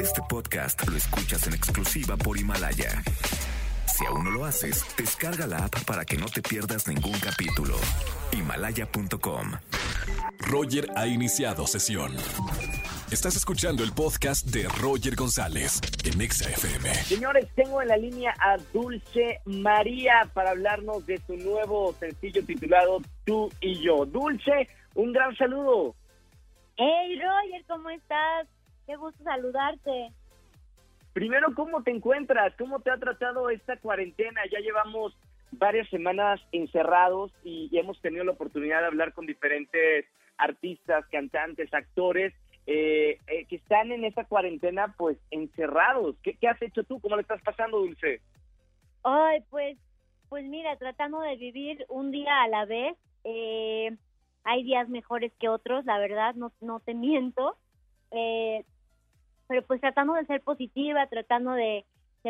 [0.00, 3.02] Este podcast lo escuchas en exclusiva por Himalaya.
[3.86, 7.74] Si aún no lo haces, descarga la app para que no te pierdas ningún capítulo.
[8.32, 9.52] Himalaya.com.
[10.38, 12.16] Roger ha iniciado sesión.
[13.10, 16.94] Estás escuchando el podcast de Roger González en Exa FM.
[16.94, 23.00] Señores, tengo en la línea a Dulce María para hablarnos de su nuevo sencillo titulado
[23.24, 24.04] Tú y yo.
[24.06, 25.94] Dulce, un gran saludo.
[26.76, 28.46] Hey Roger, ¿cómo estás?
[28.88, 30.12] Qué gusto saludarte.
[31.12, 32.54] Primero, ¿cómo te encuentras?
[32.56, 34.40] ¿Cómo te ha tratado esta cuarentena?
[34.50, 35.14] Ya llevamos
[35.52, 40.06] varias semanas encerrados y, hemos tenido la oportunidad de hablar con diferentes
[40.38, 42.32] artistas, cantantes, actores
[42.66, 46.16] eh, eh, que están en esta cuarentena pues encerrados.
[46.22, 46.98] ¿Qué, ¿Qué, has hecho tú?
[46.98, 48.22] ¿Cómo le estás pasando, Dulce?
[49.02, 49.76] Ay, pues,
[50.30, 52.96] pues mira, tratando de vivir un día a la vez.
[53.24, 53.94] Eh,
[54.44, 57.58] hay días mejores que otros, la verdad, no, no te miento.
[59.48, 61.84] Pero pues tratando de ser positiva, tratando de,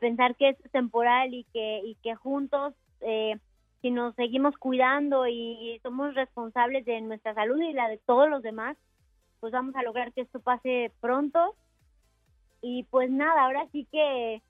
[0.00, 3.36] pensar que es temporal y que, y que juntos, eh,
[3.82, 8.42] si nos seguimos cuidando y, somos responsables de nuestra salud y la de todos los
[8.42, 8.78] demás,
[9.40, 11.54] pues vamos a lograr que esto pase pronto.
[12.62, 14.40] Y pues nada, ahora sí que,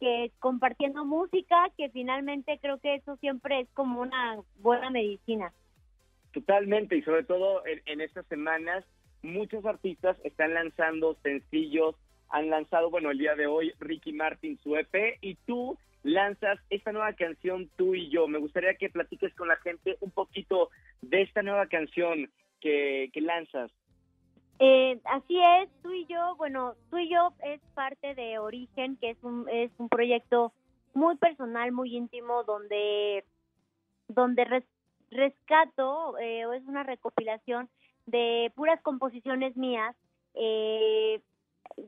[0.00, 5.52] que compartiendo música, que finalmente creo que eso siempre es como una buena medicina.
[6.32, 8.84] Totalmente, y sobre todo en, en estas semanas,
[9.22, 11.94] muchos artistas están lanzando sencillos
[12.30, 16.92] han lanzado, bueno, el día de hoy Ricky Martin su EP y tú lanzas esta
[16.92, 18.28] nueva canción Tú y yo.
[18.28, 20.70] Me gustaría que platiques con la gente un poquito
[21.02, 23.70] de esta nueva canción que, que lanzas.
[24.60, 29.10] Eh, así es, tú y yo, bueno, tú y yo es parte de Origen, que
[29.10, 30.52] es un, es un proyecto
[30.94, 33.24] muy personal, muy íntimo, donde,
[34.08, 34.64] donde
[35.10, 37.68] rescato, eh, o es una recopilación
[38.06, 39.94] de puras composiciones mías,
[40.34, 41.20] eh,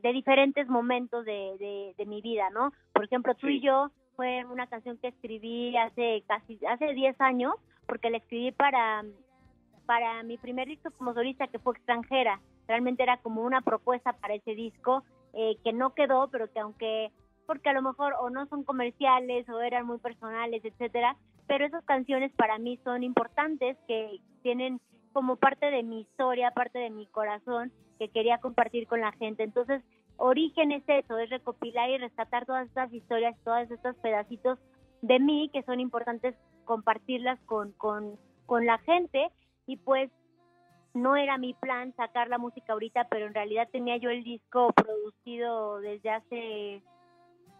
[0.03, 2.73] de diferentes momentos de, de, mi vida, ¿no?
[2.93, 7.55] Por ejemplo, tú y yo fue una canción que escribí hace casi, hace 10 años,
[7.87, 9.05] porque la escribí para,
[9.87, 12.41] para mi primer disco como solista, que fue extranjera.
[12.69, 17.13] Realmente era como una propuesta para ese disco, eh, que no quedó, pero que aunque,
[17.47, 21.85] porque a lo mejor o no son comerciales o eran muy personales, etcétera, pero esas
[21.85, 24.81] canciones para mí son importantes, que tienen
[25.13, 29.43] como parte de mi historia, parte de mi corazón, que quería compartir con la gente.
[29.43, 29.83] Entonces,
[30.17, 34.59] origen es eso, es recopilar y rescatar todas estas historias, todos estos pedacitos
[35.03, 36.35] de mí que son importantes
[36.65, 39.31] compartirlas con, con, con la gente.
[39.67, 40.11] Y pues
[40.95, 44.73] no era mi plan sacar la música ahorita, pero en realidad tenía yo el disco
[44.73, 46.83] producido desde hace,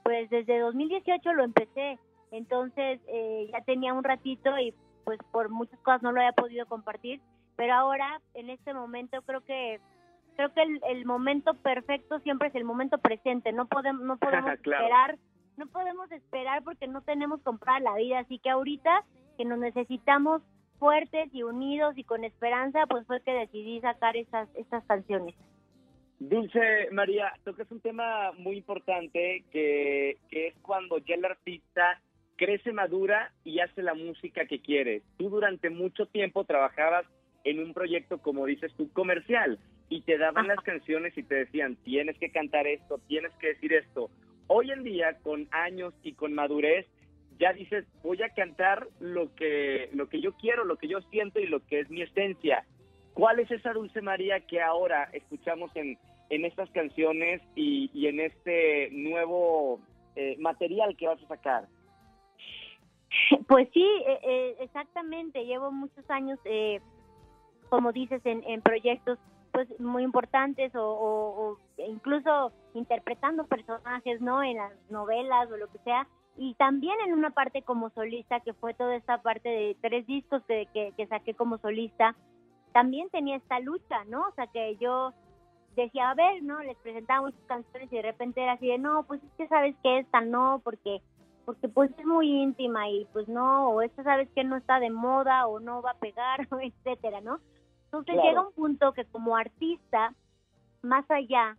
[0.03, 1.99] pues desde 2018 lo empecé,
[2.33, 4.75] entonces eh, ya tenía un ratito y
[5.05, 7.21] pues por muchas cosas no lo había podido compartir,
[7.57, 9.81] pero ahora en este momento creo que
[10.41, 15.19] creo que el, momento perfecto siempre es el momento presente, no podemos, no podemos esperar,
[15.57, 19.05] no podemos esperar porque no tenemos comprar la vida, así que ahorita
[19.37, 20.43] que nos necesitamos
[20.79, 25.35] fuertes y unidos y con esperanza, pues fue que decidí sacar estas, estas canciones.
[26.19, 32.01] Dulce María, tocas un tema muy importante que, que es cuando ya el artista
[32.37, 35.03] crece, madura y hace la música que quiere.
[35.19, 37.07] Tú durante mucho tiempo trabajabas
[37.45, 39.59] en un proyecto, como dices tú, comercial
[39.89, 43.73] y te daban las canciones y te decían, tienes que cantar esto, tienes que decir
[43.73, 44.09] esto.
[44.47, 46.87] Hoy en día, con años y con madurez,
[47.39, 51.41] ya dices, voy a cantar lo que, lo que yo quiero, lo que yo siento
[51.41, 52.65] y lo que es mi esencia.
[53.15, 58.21] ¿Cuál es esa Dulce María que ahora escuchamos en, en estas canciones y, y en
[58.21, 59.81] este nuevo
[60.15, 61.67] eh, material que vas a sacar?
[63.49, 65.45] Pues sí, eh, eh, exactamente.
[65.45, 66.39] Llevo muchos años,
[67.71, 69.19] como dices, en, en proyectos
[69.53, 76.07] pues muy importantes o, incluso interpretando personajes no en las novelas o lo que sea.
[76.37, 80.43] Y también en una parte como solista que fue toda esta parte de tres discos
[80.47, 82.15] que, que, saqué como solista
[82.73, 85.13] también tenía esta lucha no o sea que yo
[85.75, 89.03] decía a ver no les presentaba muchas canciones y de repente era así de no
[89.09, 91.03] pues es que sabes que esta no porque
[91.47, 94.91] porque pues es muy íntima y pues no o esta sabes que no está de
[94.91, 97.41] moda o no va a pegar etcétera no
[97.93, 100.15] entonces llega un punto que como artista,
[100.81, 101.57] más allá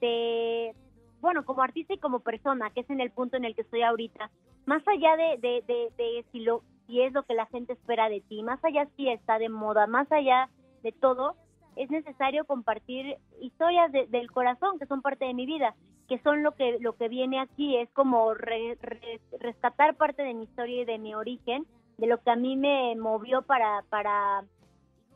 [0.00, 0.74] de,
[1.20, 3.82] bueno, como artista y como persona, que es en el punto en el que estoy
[3.82, 4.32] ahorita,
[4.66, 5.62] más allá de, de,
[5.96, 9.08] de, si, lo, si es lo que la gente espera de ti, más allá si
[9.08, 10.50] está de moda, más allá
[10.82, 11.36] de todo,
[11.76, 15.76] es necesario compartir historias del corazón que son parte de mi vida,
[16.08, 20.82] que son lo que lo que viene aquí es como rescatar parte de mi historia
[20.82, 21.64] y de mi origen,
[21.96, 24.44] de lo que a mí me movió para para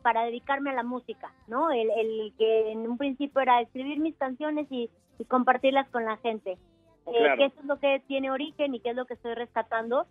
[0.05, 1.71] para dedicarme a la música, ¿no?
[1.71, 4.87] El, el que en un principio era escribir mis canciones y,
[5.27, 6.59] compartirlas con la gente.
[7.07, 10.05] Eh, que eso es lo que tiene origen y que es lo que estoy rescatando.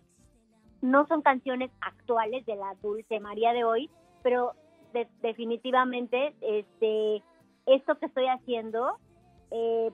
[0.81, 3.89] No son canciones actuales de la Dulce María de hoy,
[4.21, 4.51] pero
[5.21, 7.23] definitivamente este
[7.65, 8.97] esto que estoy haciendo
[9.51, 9.91] eh,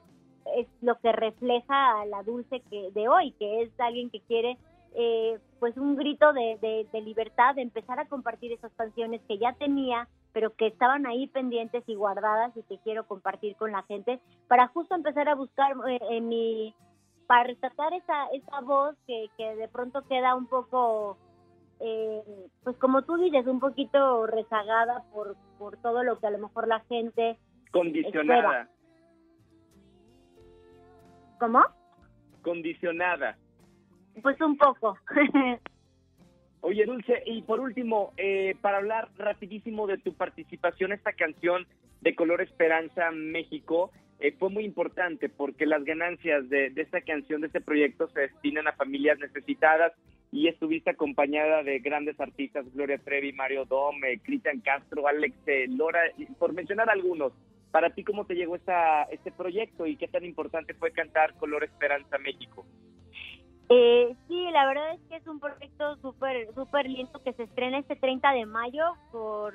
[0.58, 4.58] es lo que refleja a la Dulce que de hoy, que es alguien que quiere
[4.96, 9.54] eh, pues un grito de, de, libertad, de empezar a compartir esas canciones que ya
[9.54, 14.20] tenía, pero que estaban ahí pendientes y guardadas y que quiero compartir con la gente,
[14.48, 16.74] para justo empezar a buscar eh, en mi,
[17.28, 21.20] para rescatar esa, esa voz que, que de pronto queda un poco,
[21.80, 22.24] eh,
[22.64, 26.68] pues como tú dices, un poquito rezagada por, por todo lo que a lo mejor
[26.68, 27.38] la gente...
[27.72, 28.68] Condicionada.
[31.40, 31.62] ¿Cómo?
[32.42, 33.38] Condicionada.
[34.22, 34.98] Pues un poco.
[36.62, 41.66] Oye, Dulce, y por último, eh, para hablar rapidísimo de tu participación, esta canción
[42.02, 47.48] de Color Esperanza México eh, fue muy importante porque las ganancias de, esta canción, de
[47.48, 49.94] este proyecto, se destinan a familias necesitadas
[50.32, 56.02] y estuviste acompañada de grandes artistas, Gloria Trevi, Mario Dome, Cristian Castro, Alex eh, Lora,
[56.38, 57.34] por mencionar algunos.
[57.72, 61.64] Para ti, ¿cómo te llegó esta, este proyecto y qué tan importante fue cantar Color
[61.64, 62.66] Esperanza México?
[63.74, 67.78] Eh, sí, la verdad es que es un proyecto súper súper lindo que se estrena
[67.78, 68.84] este 30 de mayo
[69.14, 69.54] por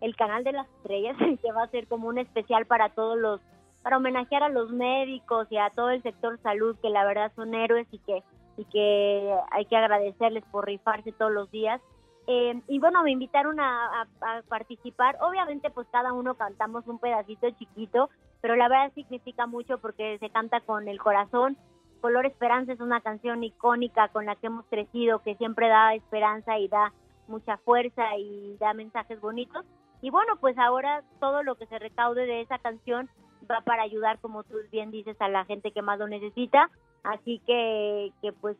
[0.00, 3.38] el canal de las estrellas, que va a ser como un especial para todos los,
[3.82, 7.52] para homenajear a los médicos y a todo el sector salud, que la verdad son
[7.54, 8.22] héroes y que,
[8.56, 11.82] y que hay que agradecerles por rifarse todos los días.
[12.28, 15.18] Eh, y bueno, me invitaron a, a, participar.
[15.20, 18.08] Obviamente, pues cada uno cantamos un pedacito chiquito,
[18.40, 21.58] pero la verdad significa mucho porque se canta con el corazón
[22.00, 26.58] Color Esperanza es una canción icónica con la que hemos crecido, que siempre da esperanza
[26.58, 26.92] y da
[27.28, 29.64] mucha fuerza y da mensajes bonitos.
[30.02, 33.08] Y bueno, pues ahora todo lo que se recaude de esa canción
[33.50, 36.70] va para ayudar, como tú bien dices, a la gente que más lo necesita.
[37.02, 38.56] Así que, pues,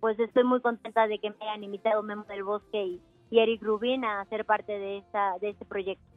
[0.00, 3.00] pues estoy muy contenta de que me hayan invitado Memo del Bosque y,
[3.30, 6.10] y Eric Rubin a ser parte de, esta, de este proyecto.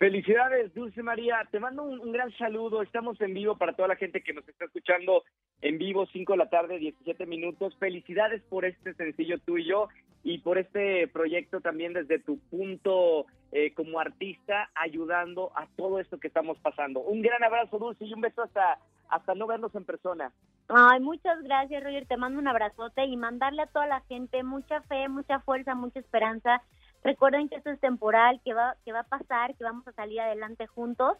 [0.00, 1.46] Felicidades, Dulce María.
[1.50, 2.80] Te mando un, gran saludo.
[2.80, 5.24] Estamos en vivo para toda la gente que nos está escuchando
[5.62, 7.76] en vivo, 5 de la tarde, 17 minutos.
[7.78, 9.88] Felicidades por este sencillo tuyo
[10.22, 16.18] y por este proyecto también desde tu punto eh, como artista, ayudando a todo esto
[16.18, 17.00] que estamos pasando.
[17.00, 18.78] Un gran abrazo, Dulce, y un beso hasta,
[19.08, 20.32] hasta no vernos en persona.
[20.68, 22.06] Ay, muchas gracias, Roger.
[22.06, 26.00] Te mando un abrazote y mandarle a toda la gente mucha fe, mucha fuerza, mucha
[26.00, 26.62] esperanza
[27.02, 30.20] Recuerden que esto es temporal, que va, que va a pasar, que vamos a salir
[30.20, 31.16] adelante juntos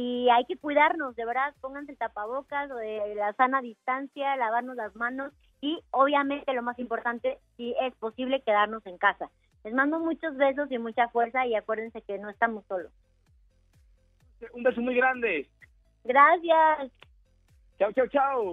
[0.00, 4.94] y hay que cuidarnos, de verdad, pónganse el tapabocas, de la sana distancia, lavarnos las
[4.94, 9.28] manos y obviamente lo más importante, si es posible, quedarnos en casa.
[9.64, 12.92] Les mando muchos besos y mucha fuerza y acuérdense que no estamos solos.
[14.52, 15.48] Un beso muy grande.
[16.04, 16.92] Gracias.
[17.76, 18.52] Chao, chao, chao.